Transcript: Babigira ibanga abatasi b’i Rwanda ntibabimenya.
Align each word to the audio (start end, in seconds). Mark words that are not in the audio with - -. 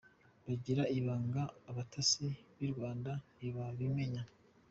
Babigira 0.43 0.83
ibanga 0.97 1.41
abatasi 1.69 2.27
b’i 2.57 2.67
Rwanda 2.73 3.11
ntibabimenya. 3.35 4.23